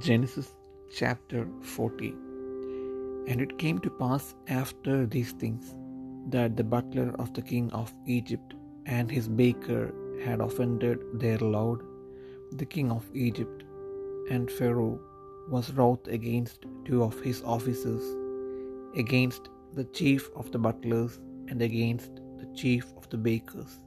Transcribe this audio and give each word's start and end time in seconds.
Genesis 0.00 0.56
chapter 0.92 1.46
40 1.62 2.08
And 3.28 3.40
it 3.40 3.58
came 3.58 3.78
to 3.78 3.90
pass 3.90 4.34
after 4.48 5.06
these 5.06 5.30
things 5.30 5.76
that 6.30 6.56
the 6.56 6.64
butler 6.64 7.14
of 7.20 7.32
the 7.32 7.42
king 7.42 7.70
of 7.70 7.92
Egypt 8.04 8.54
and 8.86 9.08
his 9.08 9.28
baker 9.28 9.94
had 10.24 10.40
offended 10.40 10.98
their 11.20 11.38
lord, 11.38 11.82
the 12.50 12.66
king 12.66 12.90
of 12.90 13.08
Egypt, 13.14 13.62
and 14.30 14.50
Pharaoh 14.50 14.98
was 15.48 15.72
wroth 15.74 16.08
against 16.08 16.66
two 16.84 17.04
of 17.04 17.20
his 17.20 17.40
officers, 17.42 18.02
against 18.96 19.48
the 19.74 19.84
chief 19.84 20.28
of 20.34 20.50
the 20.50 20.58
butlers 20.58 21.20
and 21.46 21.62
against 21.62 22.16
the 22.38 22.48
chief 22.56 22.92
of 22.96 23.08
the 23.10 23.16
bakers. 23.16 23.78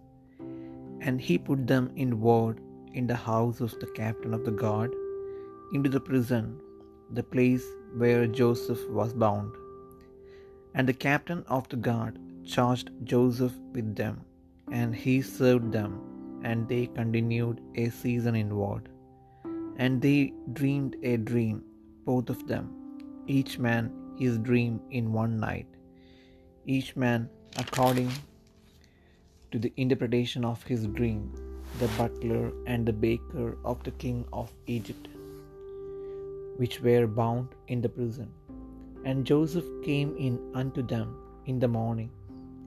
And 1.01 1.19
he 1.19 1.37
put 1.37 1.67
them 1.67 1.92
in 1.97 2.21
ward 2.21 2.61
in 2.93 3.07
the 3.07 3.15
house 3.15 3.60
of 3.60 3.78
the 3.82 3.87
captain 3.87 4.33
of 4.33 4.46
the 4.46 4.51
guard 4.51 4.96
into 5.73 5.89
the 5.89 5.99
prison, 5.99 6.45
the 7.11 7.23
place 7.23 7.65
where 7.95 8.27
Joseph 8.27 8.87
was 8.89 9.13
bound. 9.13 9.51
And 10.73 10.87
the 10.87 10.93
captain 10.93 11.43
of 11.47 11.67
the 11.69 11.75
guard 11.75 12.19
charged 12.45 12.91
Joseph 13.03 13.55
with 13.73 13.95
them, 13.95 14.15
and 14.71 14.95
he 14.95 15.21
served 15.21 15.71
them, 15.71 15.93
and 16.43 16.67
they 16.67 16.85
continued 16.99 17.61
a 17.75 17.89
season 17.89 18.35
in 18.35 18.55
ward. 18.55 18.89
And 19.77 20.01
they 20.01 20.33
dreamed 20.53 20.95
a 21.03 21.17
dream, 21.17 21.63
both 22.05 22.29
of 22.29 22.47
them, 22.47 22.65
each 23.37 23.59
man 23.59 23.91
his 24.21 24.37
dream 24.37 24.79
in 24.99 25.11
one 25.13 25.39
night, 25.39 25.68
each 26.65 26.95
man 26.95 27.29
according 27.57 28.11
to 29.51 29.59
the 29.59 29.71
interpretation 29.77 30.43
of 30.43 30.63
his 30.63 30.87
dream, 30.87 31.21
the 31.79 31.89
butler 31.99 32.52
and 32.65 32.85
the 32.85 32.93
baker 32.93 33.57
of 33.63 33.83
the 33.83 33.91
king 33.91 34.25
of 34.33 34.52
Egypt 34.65 35.07
which 36.58 36.81
were 36.81 37.08
bound 37.08 37.50
in 37.67 37.81
the 37.81 37.94
prison. 37.97 38.30
And 39.05 39.25
Joseph 39.31 39.67
came 39.88 40.11
in 40.27 40.36
unto 40.61 40.81
them 40.94 41.09
in 41.45 41.59
the 41.64 41.73
morning, 41.80 42.11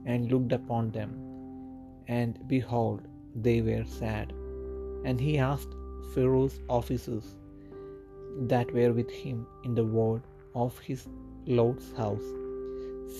and 0.07 0.31
looked 0.33 0.53
upon 0.53 0.91
them, 0.91 1.11
and 2.19 2.39
behold, 2.53 3.01
they 3.47 3.59
were 3.69 3.85
sad. 3.85 4.33
And 5.05 5.21
he 5.21 5.35
asked 5.51 5.75
Pharaoh's 6.15 6.59
officers 6.79 7.27
that 8.53 8.73
were 8.73 8.93
with 8.93 9.11
him 9.11 9.47
in 9.67 9.75
the 9.75 9.89
ward 9.97 10.23
of 10.55 10.79
his 10.79 11.03
lord's 11.59 11.93
house, 12.01 12.29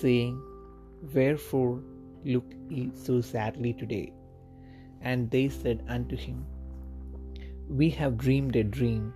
saying, 0.01 0.35
Wherefore 1.13 1.75
look 2.33 2.49
ye 2.69 2.91
so 3.05 3.21
sadly 3.21 3.73
today? 3.73 4.07
And 5.01 5.31
they 5.35 5.47
said 5.49 5.83
unto 5.87 6.15
him, 6.15 6.45
We 7.81 7.89
have 8.01 8.21
dreamed 8.25 8.55
a 8.55 8.63
dream 8.63 9.13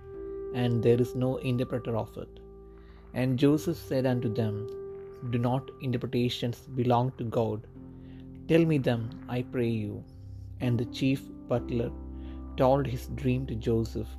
and 0.62 0.82
there 0.86 1.00
is 1.04 1.12
no 1.24 1.30
interpreter 1.50 1.94
of 2.02 2.12
it. 2.24 2.34
And 3.20 3.40
Joseph 3.44 3.78
said 3.88 4.06
unto 4.12 4.30
them, 4.40 4.54
Do 5.32 5.38
not 5.50 5.70
interpretations 5.86 6.58
belong 6.80 7.06
to 7.18 7.24
God? 7.38 7.60
Tell 8.50 8.64
me 8.72 8.78
them, 8.88 9.02
I 9.36 9.40
pray 9.54 9.72
you. 9.84 9.96
And 10.60 10.74
the 10.80 10.90
chief 10.98 11.22
butler 11.50 11.90
told 12.60 12.86
his 12.94 13.04
dream 13.20 13.42
to 13.48 13.56
Joseph, 13.68 14.10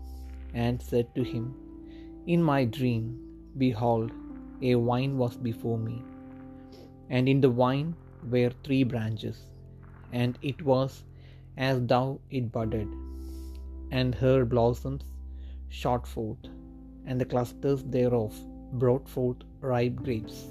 and 0.64 0.86
said 0.90 1.08
to 1.16 1.24
him, 1.34 1.46
In 2.34 2.42
my 2.52 2.62
dream, 2.78 3.04
behold, 3.64 4.12
a 4.70 4.74
vine 4.90 5.14
was 5.24 5.36
before 5.50 5.80
me, 5.90 5.98
and 7.16 7.28
in 7.34 7.42
the 7.46 7.54
vine 7.62 7.90
were 8.34 8.52
three 8.66 8.84
branches, 8.94 9.38
and 10.22 10.34
it 10.52 10.60
was 10.72 10.94
as 11.70 11.78
though 11.92 12.12
it 12.38 12.52
budded, 12.58 12.90
and 14.00 14.20
her 14.24 14.40
blossoms 14.54 15.06
shot 15.70 16.08
forth, 16.08 16.46
and 17.06 17.22
the 17.22 17.26
clusters 17.26 17.84
thereof 17.84 18.36
brought 18.74 19.08
forth 19.08 19.38
ripe 19.62 19.96
grapes. 19.96 20.48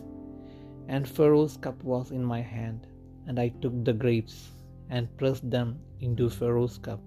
And 0.88 1.08
Pharaoh's 1.08 1.56
cup 1.56 1.82
was 1.84 2.10
in 2.10 2.24
my 2.24 2.40
hand, 2.40 2.86
and 3.26 3.38
I 3.38 3.48
took 3.48 3.84
the 3.84 3.92
grapes, 3.92 4.52
and 4.88 5.14
pressed 5.16 5.50
them 5.50 5.78
into 6.00 6.30
Pharaoh's 6.30 6.78
cup, 6.78 7.00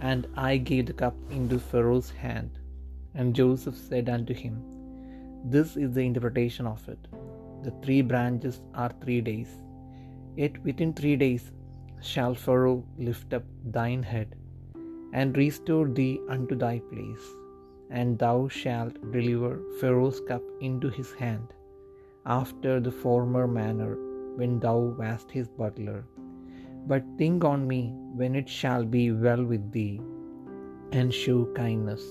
and 0.00 0.26
I 0.36 0.56
gave 0.56 0.86
the 0.86 0.92
cup 0.92 1.16
into 1.30 1.58
Pharaoh's 1.58 2.10
hand. 2.10 2.50
And 3.14 3.34
Joseph 3.34 3.76
said 3.76 4.08
unto 4.08 4.34
him, 4.34 4.62
This 5.44 5.76
is 5.76 5.92
the 5.92 6.00
interpretation 6.00 6.66
of 6.66 6.88
it. 6.88 7.08
The 7.64 7.72
three 7.82 8.02
branches 8.02 8.60
are 8.74 8.92
three 9.02 9.20
days. 9.20 9.48
Yet 10.36 10.62
within 10.64 10.92
three 10.94 11.16
days 11.16 11.50
shall 12.00 12.34
Pharaoh 12.34 12.84
lift 12.96 13.34
up 13.34 13.44
thine 13.64 14.02
head, 14.02 14.34
and 15.12 15.36
restore 15.36 15.88
thee 15.98 16.20
unto 16.34 16.54
thy 16.62 16.76
place, 16.90 17.26
and 17.98 18.18
thou 18.22 18.36
shalt 18.60 18.94
deliver 19.16 19.52
Pharaoh's 19.80 20.20
cup 20.30 20.44
into 20.68 20.88
his 20.98 21.12
hand, 21.22 21.48
after 22.38 22.72
the 22.80 22.96
former 23.04 23.46
manner 23.60 23.92
when 24.38 24.54
thou 24.64 24.78
wast 25.00 25.30
his 25.30 25.48
butler. 25.60 26.00
But 26.90 27.04
think 27.18 27.44
on 27.52 27.68
me 27.72 27.82
when 28.20 28.34
it 28.40 28.48
shall 28.48 28.84
be 28.96 29.04
well 29.24 29.44
with 29.52 29.66
thee, 29.76 30.00
and 30.98 31.20
show 31.22 31.40
kindness. 31.62 32.04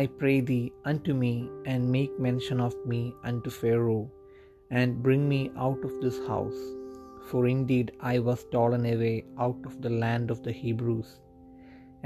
I 0.00 0.06
pray 0.20 0.40
thee 0.40 0.72
unto 0.84 1.14
me, 1.14 1.34
and 1.72 1.94
make 1.96 2.24
mention 2.28 2.58
of 2.60 2.74
me 2.92 3.02
unto 3.30 3.50
Pharaoh, 3.60 4.10
and 4.70 5.02
bring 5.06 5.22
me 5.34 5.40
out 5.66 5.82
of 5.88 5.94
this 6.02 6.18
house. 6.26 6.60
For 7.30 7.46
indeed 7.54 7.92
I 8.12 8.18
was 8.26 8.40
stolen 8.40 8.84
away 8.94 9.16
out 9.44 9.62
of 9.70 9.80
the 9.84 9.94
land 10.04 10.30
of 10.34 10.42
the 10.46 10.52
Hebrews 10.62 11.10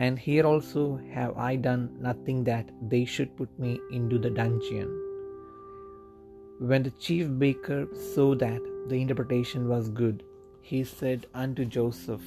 and 0.05 0.19
here 0.19 0.45
also 0.49 0.83
have 1.15 1.37
I 1.37 1.57
done 1.57 1.83
nothing 2.05 2.45
that 2.45 2.69
they 2.93 3.05
should 3.05 3.37
put 3.37 3.51
me 3.65 3.73
into 3.97 4.19
the 4.19 4.31
dungeon. 4.31 4.89
When 6.59 6.83
the 6.85 6.93
chief 7.07 7.27
baker 7.43 7.87
saw 8.15 8.35
that 8.37 8.63
the 8.89 9.01
interpretation 9.01 9.69
was 9.69 9.91
good, 9.91 10.23
he 10.63 10.85
said 10.85 11.27
unto 11.35 11.67
Joseph, 11.67 12.23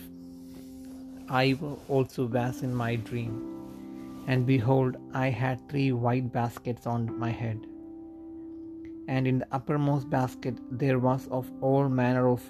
I 1.28 1.58
also 1.88 2.28
was 2.28 2.62
in 2.62 2.76
my 2.76 2.96
dream, 2.96 3.34
and 4.28 4.46
behold, 4.46 4.98
I 5.26 5.30
had 5.30 5.68
three 5.68 5.92
white 5.92 6.32
baskets 6.32 6.86
on 6.86 7.18
my 7.18 7.32
head. 7.32 7.60
And 9.08 9.28
in 9.28 9.40
the 9.40 9.48
uppermost 9.52 10.12
basket 10.12 10.60
there 10.72 11.00
was 11.00 11.28
of 11.30 11.52
all 11.60 11.90
manner 11.90 12.28
of 12.30 12.44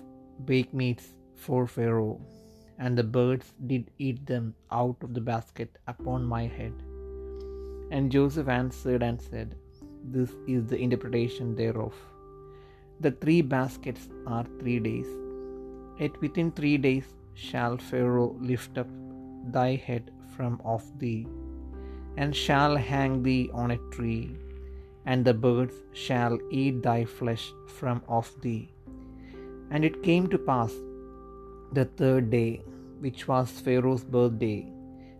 baked 0.45 0.73
meats 0.73 1.13
for 1.33 1.65
Pharaoh 1.65 2.19
and 2.77 2.97
the 2.97 3.03
birds 3.03 3.53
did 3.67 3.91
eat 3.97 4.25
them 4.25 4.55
out 4.71 4.97
of 5.01 5.13
the 5.13 5.21
basket 5.21 5.77
upon 5.87 6.23
my 6.23 6.47
head. 6.47 6.73
And 7.91 8.11
Joseph 8.11 8.47
answered 8.47 9.03
and 9.03 9.21
said, 9.21 9.55
This 10.03 10.31
is 10.47 10.65
the 10.67 10.77
interpretation 10.77 11.55
thereof. 11.55 11.93
The 12.99 13.11
three 13.11 13.41
baskets 13.41 14.09
are 14.27 14.45
three 14.59 14.79
days. 14.79 15.07
Yet 15.99 16.19
within 16.21 16.51
three 16.51 16.77
days 16.77 17.05
shall 17.33 17.77
Pharaoh 17.77 18.35
lift 18.39 18.77
up 18.77 18.87
thy 19.51 19.75
head 19.75 20.11
from 20.35 20.61
off 20.63 20.85
thee, 20.97 21.27
and 22.17 22.35
shall 22.35 22.75
hang 22.75 23.21
thee 23.23 23.49
on 23.53 23.71
a 23.71 23.77
tree, 23.95 24.35
and 25.05 25.25
the 25.25 25.33
birds 25.33 25.75
shall 25.93 26.39
eat 26.51 26.81
thy 26.81 27.05
flesh 27.05 27.51
from 27.67 28.01
off 28.07 28.31
thee. 28.41 28.69
And 29.71 29.83
it 29.85 30.03
came 30.03 30.27
to 30.29 30.37
pass 30.37 30.73
the 31.73 31.85
third 31.85 32.29
day, 32.29 32.61
which 32.99 33.27
was 33.27 33.49
Pharaoh's 33.65 34.03
birthday, 34.03 34.71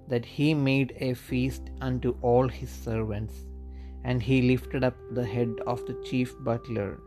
that 0.07 0.25
he 0.25 0.53
made 0.53 0.93
a 0.99 1.13
feast 1.13 1.71
unto 1.81 2.15
all 2.21 2.47
his 2.47 2.69
servants. 2.69 3.45
And 4.03 4.21
he 4.21 4.41
lifted 4.41 4.83
up 4.83 4.95
the 5.11 5.25
head 5.25 5.51
of 5.65 5.85
the 5.87 5.97
chief 6.03 6.35
butler 6.39 6.99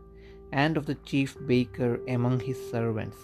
and 0.51 0.77
of 0.77 0.85
the 0.87 0.95
chief 1.09 1.37
baker 1.45 1.99
among 2.07 2.39
his 2.39 2.57
servants. 2.71 3.17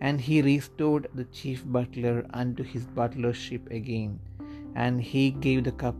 And 0.00 0.20
he 0.20 0.42
restored 0.42 1.08
the 1.14 1.24
chief 1.24 1.64
butler 1.66 2.26
unto 2.42 2.62
his 2.62 2.86
butlership 2.86 3.70
again, 3.80 4.20
and 4.74 5.00
he 5.00 5.30
gave 5.30 5.64
the 5.64 5.72
cup 5.72 5.96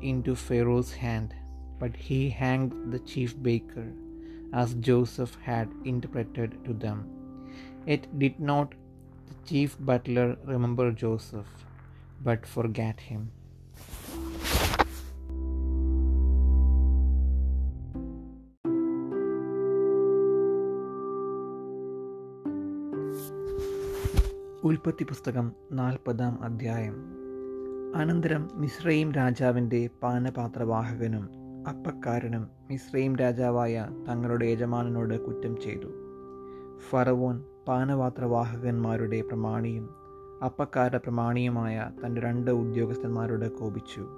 into 0.00 0.34
Pharaoh's 0.34 0.92
hand. 0.92 1.34
But 1.78 1.96
he 1.96 2.30
hanged 2.30 2.92
the 2.92 3.00
chief 3.00 3.34
baker, 3.42 3.88
as 4.52 4.74
Joseph 4.74 5.36
had 5.42 5.68
interpreted 5.84 6.64
to 6.64 6.72
them. 6.72 7.19
It 7.88 8.00
did 8.18 8.34
not. 8.40 8.68
The 9.28 9.36
chief 9.50 9.70
butler 9.88 10.36
remember 10.54 10.94
Joseph, 11.02 11.52
but 12.26 12.40
forgat 12.56 12.98
him. 13.10 13.22
ഉൽപ്പത്തി 24.64 25.04
പുസ്തകം 25.04 25.52
നാൽപ്പതാം 25.72 26.42
അധ്യായം. 26.42 26.94
അനന്തരം 27.94 28.48
മിശ്രയും 28.54 29.12
രാജാവിന്റെ 29.12 29.90
പാനപാത്രവാഹകനും 30.02 31.30
അപ്പക്കാരനും 31.68 32.48
മിശ്രയും 32.70 33.16
രാജാവായ 33.16 33.88
തങ്ങളുടെ 34.08 34.46
യജമാനനോട് 34.46 35.26
കുറ്റം 35.26 35.60
ചെയ്തു. 35.60 35.86
ഫറവോൻ 36.90 37.44
പാനപാത്രവാഹകന്മാരുടെ 37.70 39.20
പ്രമാണിയും 39.20 39.90
അപ്പക്കാരുടെ 40.44 40.98
പ്രമാണിയുമായ 40.98 41.90
തന്റെ 42.06 42.20
രണ്ട് 42.20 42.50
ഉദ്യോഗസ്ഥന്മാരോട് 42.50 43.58
കോപിച്ചു. 43.58 44.08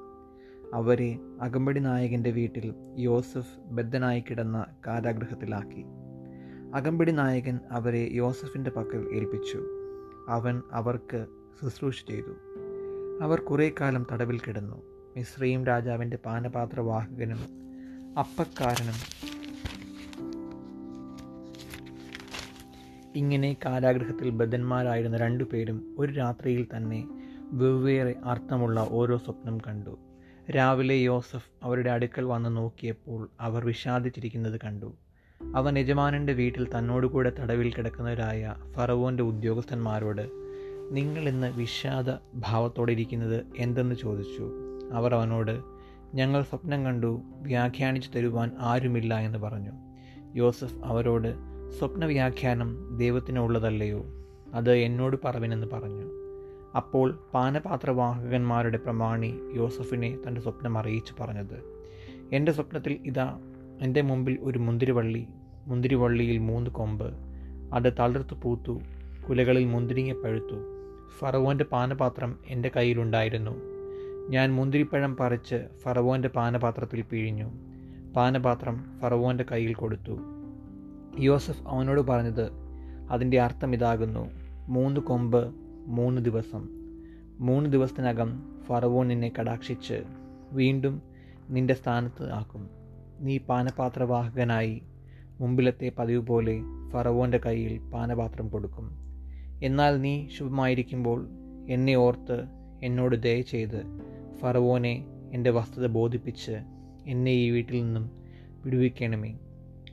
അവരെ 0.74 1.18
അകമ്പടി 1.40 1.80
നായകന്റെ 1.80 2.30
വീട്ടിൽ 2.30 2.74
യോസഫ് 2.98 3.58
ബദ്ധനായി 3.58 4.20
കിടന്ന 4.20 4.66
കാരാഗ്രഹത്തിലാക്കി 4.86 5.84
അകമ്പടി 6.74 7.12
നായകൻ 7.12 7.58
അവരെ 7.70 8.08
യോസഫിന്റെ 8.12 8.70
പക്കൽ 8.70 9.08
ഏൽപ്പിച്ചു. 9.12 9.62
അവൻ 10.28 10.62
അവർക്ക് 10.72 11.26
ശുശ്രൂഷ 11.62 12.04
ചെയ്തു. 12.08 12.32
അവർ 13.22 13.40
കുറേ 13.40 13.72
കാലം 13.80 14.06
തടവിൽ 14.12 14.38
കിടന്നു. 14.38 14.82
മിശ്രയും 15.16 15.66
രാജാവിന്റെ 15.66 16.18
പാനപാത്രവാഹകനും 16.24 17.38
അപ്പക്കാരനും 18.18 18.98
ഇങ്ങനെ 23.16 23.56
കാരാഗ്രഹത്തിൽ 23.66 24.30
ബദ്ധന്മാരായിരുന്ന 24.30 25.16
രണ്ടുപേരും 25.16 25.96
ഒരു 25.98 26.12
രാത്രിയിൽ 26.12 26.66
തന്നെ 26.76 27.08
വെവ്വേറെ 27.52 28.14
അർത്ഥമുള്ള 28.24 28.86
ഓരോ 28.90 29.16
സ്വപ്നം 29.16 29.58
കണ്ടു. 29.58 29.98
രാവിലെ 30.50 30.94
യോസഫ് 30.94 31.50
അവരുടെ 31.62 31.90
അടുക്കൽ 31.90 32.24
വന്ന് 32.24 32.56
നോക്കിയപ്പോൾ 32.56 33.30
അവർ 33.40 33.64
വിഷാദിച്ചിരിക്കുന്നത് 33.64 34.60
കണ്ടു. 34.64 34.94
അവൻ 35.56 35.78
യജമാനന്റെ 35.78 36.32
വീട്ടിൽ 36.32 36.68
തന്നോടുകൂടെ 36.78 37.32
തടവിൽ 37.40 37.72
കിടക്കുന്നവരായ 37.72 38.54
ഫറവോന്റെ 38.72 39.22
ഉദ്യോഗസ്ഥന്മാരോട് 39.22 40.28
നിങ്ങൾ 40.90 41.28
ഇന്ന് 41.28 41.52
വിഷാദ 41.52 42.10
ഭാവത്തോടെ 42.34 42.92
ഇരിക്കുന്നത് 42.92 43.44
എന്തെന്ന് 43.56 43.94
ചോദിച്ചു? 43.94 44.52
അവർ 44.92 45.14
അവനോട് 45.14 45.60
ഞങ്ങൾ 46.14 46.42
സ്വപ്നം 46.42 46.84
കണ്ടു 46.84 47.22
വ്യാഖ്യാനിച്ചു 47.42 48.10
തരുവാൻ 48.10 48.50
ആരുമില്ല 48.58 49.18
എന്ന് 49.18 49.38
പറഞ്ഞു. 49.38 49.72
യോസഫ് 50.34 50.76
അവരോട് 50.84 51.51
സ്വപ്ന 51.78 52.04
വ്യാഖ്യാനം 52.04 52.98
ദൈവത്തിനുള്ളതല്ലയോ? 52.98 54.04
അത് 54.54 54.72
എന്നോട് 54.72 55.16
പറവിനെന്ന് 55.24 55.66
പറഞ്ഞു. 55.72 56.06
അപ്പോൾ 56.76 57.18
പാനപാത്രവാഹകന്മാരുടെ 57.34 58.78
പ്രമാണി 58.78 59.40
യോസഫിനെ 59.54 60.18
തന്റെ 60.28 60.40
സ്വപ്നം 60.40 60.78
അറിയിച്ചു 60.78 61.14
പറഞ്ഞത്. 61.20 61.62
എന്റെ 62.32 62.52
സ്വപ്നത്തിൽ 62.52 62.98
ഇതാ 63.04 63.38
എന്റെ 63.80 64.02
മുമ്പിൽ 64.02 64.38
ഒരു 64.42 64.58
മുന്തിരിവള്ളി 64.58 65.26
മുന്തിരിവള്ളിയിൽ 65.66 66.38
മൂന്ന് 66.38 66.70
കൊമ്പ് 66.70 67.14
അത് 67.74 67.92
തളിർത്തു 67.98 68.34
പൂത്തു 68.34 68.80
കുലകളിൽ 69.28 69.64
മുന്തിരിങ്ങ 69.64 70.12
പഴുത്തു. 70.12 70.56
ഫറവോന്റെ 71.18 71.64
പാനപാത്രം 71.64 72.38
എന്റെ 72.46 72.70
കയ്യിലുണ്ടായിരുന്നു. 72.76 73.50
ഞാൻ 74.28 74.54
മുന്തിരിപ്പഴം 74.54 75.16
പറിച്ച് 75.16 75.66
ഫറവോന്റെ 75.82 76.28
പാനപാത്രത്തിൽ 76.28 77.02
പിഴിഞ്ഞു. 77.02 77.50
പാനപാത്രം 78.16 78.84
ഫറവോന്റെ 79.02 79.44
കയ്യിൽ 79.52 79.74
കൊടുത്തു. 79.74 80.41
യോസഫ് 81.18 81.62
അവനോട് 81.66 82.00
പറഞ്ഞത് 82.00 82.50
അതിന്റെ 83.10 83.40
അർത്ഥം 83.40 83.74
ഇതാകുന്നു. 83.74 84.30
മൂന്ന് 84.68 85.00
കൊമ്പ് 85.00 85.54
മൂന്ന് 85.86 86.22
ദിവസം. 86.22 86.68
മൂന്ന് 87.38 87.70
ദിവസത്തിനകം 87.70 88.42
ഫറവോൻ 88.66 89.08
നിന്നെ 89.08 89.32
കടാക്ഷിച്ച് 89.40 90.02
വീണ്ടും 90.52 91.02
നിന്റെ 91.50 91.74
സ്ഥാനത്ത് 91.74 92.30
ആക്കും. 92.30 92.70
നീ 93.20 93.38
പാനപാത്രവാഹകനായി 93.38 94.82
മുമ്പിലത്തെ 95.40 95.92
പതിവ് 95.98 96.26
പോലെ 96.26 96.60
ഫറവോന്റെ 96.92 97.38
കയ്യിൽ 97.38 97.90
പാനപാത്രം 97.90 98.48
കൊടുക്കും. 98.48 98.90
എന്നാൽ 99.62 100.00
നീ 100.00 100.28
ശുഭമായിരിക്കുമ്പോൾ 100.28 101.28
എന്നെ 101.68 101.94
ഓർത്ത് 101.94 102.44
എന്നോട് 102.82 103.22
ദയ 103.22 103.40
ചെയ്ത് 103.40 103.82
ഫറവോനെ 104.40 105.04
എന്റെ 105.32 105.50
വസ്തുത 105.50 105.86
ബോധിപ്പിച്ച് 105.86 106.52
എന്നെ 107.06 107.32
ഈ 107.32 107.50
വീട്ടിൽ 107.50 107.82
നിന്നും 107.82 108.10
വിടുവിക്കണമേ. 108.64 109.38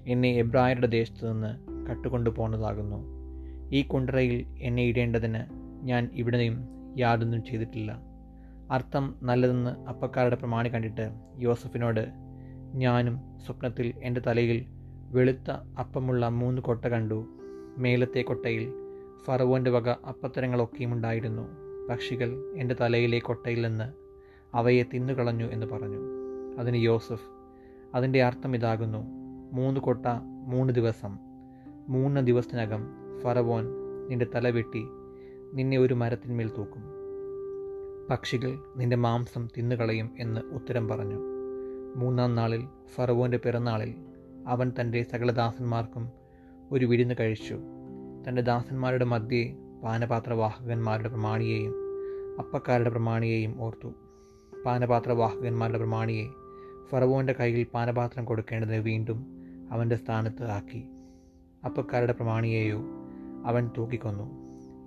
എന്നെ 0.08 0.30
എബ്രായരുടെ 0.30 0.88
ദേശത്തു 0.88 1.28
നിന്ന് 1.28 1.58
കട്ടുകൊണ്ടു 1.88 2.30
പോണതാകുന്നു 2.30 3.20
ഈ 3.72 3.82
കുണ്ടറയിൽ 3.82 4.46
എന്നെ 4.62 4.84
ഇടേണ്ടതിന് 4.84 5.40
ഞാൻ 5.86 6.10
ഇവിടെയും 6.14 6.68
യാതൊന്നും 6.98 7.46
ചെയ്തിട്ടില്ല. 7.46 8.00
അർത്ഥം 8.72 9.16
നല്ലതെന്ന് 9.24 9.88
അപ്പക്കാരുടെ 9.88 10.36
പ്രമാണി 10.36 10.70
കണ്ടിട്ട് 10.70 11.10
യോസഫിനോട് 11.38 12.08
ഞാനും 12.74 13.20
സ്വപ്നത്തിൽ 13.46 13.94
എന്റെ 14.04 14.22
തലയിൽ 14.28 14.66
വെളുത്ത 15.12 15.52
അപ്പമുള്ള 15.80 16.30
മൂന്ന് 16.30 16.62
കൊട്ട 16.62 16.86
കണ്ടു. 16.86 17.26
മേലത്തെ 17.78 18.22
കൊട്ടയിൽ 18.22 18.72
ഫറവോന്റെ 19.26 19.72
വക 19.72 19.90
അപ്പത്തരങ്ങളൊക്കെയും 19.90 20.94
ഉണ്ടായിരുന്നു. 20.94 21.48
പക്ഷികൾ 21.90 22.54
എന്റെ 22.58 22.76
തലയിലെ 22.82 23.20
കൊട്ടയിൽ 23.20 23.68
നിന്ന് 23.68 23.94
അവയെ 24.58 24.84
തിന്നുകളഞ്ഞു 24.94 25.46
എന്ന് 25.46 25.66
പറഞ്ഞു. 25.66 26.00
അതിന് 26.60 26.78
യോസഫ് 26.78 27.30
അതിന്റെ 27.96 28.24
അർത്ഥം 28.24 28.56
ഇതാകുന്നു. 28.56 29.19
മൂന്ന് 29.52 29.80
കൊട്ട 29.80 30.06
മൂന്ന് 30.48 30.74
ദിവസം. 30.74 31.18
മൂന്ന് 31.88 32.28
ദിവസത്തിനകം 32.28 32.88
ഫറവോൻ 33.22 33.66
നിന്റെ 34.10 34.28
തല 34.36 34.50
വെട്ടി 34.50 34.88
നിന്നെ 35.54 35.78
ഒരു 35.78 35.94
മരത്തിന്മേൽ 35.94 36.52
തൂക്കും. 36.58 36.84
പക്ഷികൾ 38.10 38.60
നിന്റെ 38.78 38.96
മാംസം 38.96 39.48
തിന്നുകളയും 39.58 40.10
എന്ന് 40.20 40.42
ഉത്തരം 40.42 40.88
പറഞ്ഞു. 40.88 41.20
മൂന്നാം 41.96 42.36
നാളിൽ 42.36 42.68
ഫറവോന്റെ 42.96 43.38
പിറന്നാളിൽ 43.38 43.96
അവൻ 44.48 44.74
തന്റെ 44.82 45.04
സകലദാസന്മാർക്കും 45.04 46.10
ഒരു 46.72 46.86
വിരുന്ന് 46.86 47.16
കഴിച്ചു. 47.20 47.60
തന്റെ 48.28 48.42
ദാസന്മാരുടെ 48.42 49.06
മധ്യേ 49.06 49.58
പാനപാത്രവാഹകന്മാരുടെ 49.84 51.10
പ്രമാണിയെയും 51.10 51.74
അപ്പക്കാരുടെ 52.40 52.90
പ്രമാണിയെയും 52.90 53.62
ഓർത്തു. 53.62 53.94
പാനപാത്രവാഹകന്മാരുടെ 54.66 55.78
പ്രമാണിയെ 55.78 56.28
ഫറവോന്റെ 56.90 57.34
കയ്യിൽ 57.34 57.68
പാനപാത്രം 57.74 58.26
കൊടുക്കേണ്ടതിന് 58.26 58.76
വീണ്ടും 58.76 59.39
അവന്റെ 59.72 59.96
സ്ഥാനത്ത് 59.96 60.44
ആക്കി. 60.44 60.90
അപ്പക്കാരുടെ 61.66 62.14
പ്രമാണിയെയോ 62.14 62.82
അവൻ 63.46 63.72
തൂക്കിക്കൊന്നു. 63.78 64.30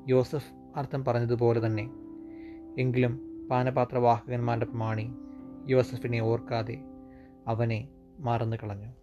യോസഫ് 0.08 0.52
അർത്ഥം 0.76 1.05
പറഞ്ഞതുപോലെ 1.05 1.67
തന്നെ. 1.67 1.90
എങ്കിലും 2.79 3.46
പാനപാത്രവാഹകന്മാരുടെ 3.50 4.64
പ്രമാണി 4.64 5.12
യോസഫിനെ 5.67 6.20
ഓർക്കാതെ 6.20 6.84
അവനെ 7.46 7.88
മറന്നു 8.19 8.56
കളഞ്ഞു 8.56 9.01